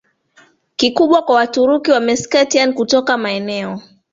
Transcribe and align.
kikubwa 0.75 1.21
kwa 1.21 1.35
Waturuki 1.35 1.91
wa 1.91 1.99
Meskhetian 1.99 2.73
kutoka 2.73 3.17
maeneo 3.17 3.81